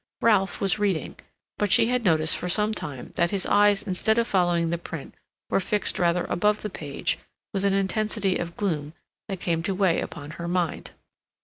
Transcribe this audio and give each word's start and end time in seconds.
Ralph 0.21 0.59
was 0.59 0.79
reading, 0.79 1.17
but 1.59 1.71
she 1.71 1.89
had 1.89 2.03
noticed 2.03 2.35
for 2.35 2.49
some 2.49 2.73
time 2.73 3.11
that 3.17 3.29
his 3.29 3.45
eyes 3.45 3.83
instead 3.83 4.17
of 4.17 4.25
following 4.27 4.71
the 4.71 4.79
print 4.79 5.13
were 5.47 5.59
fixed 5.59 5.99
rather 5.99 6.25
above 6.25 6.63
the 6.63 6.71
page 6.71 7.19
with 7.53 7.63
an 7.65 7.75
intensity 7.75 8.37
of 8.39 8.55
gloom 8.57 8.93
that 9.29 9.39
came 9.39 9.61
to 9.61 9.75
weigh 9.75 10.01
upon 10.01 10.31
her 10.31 10.47
mind. 10.47 10.89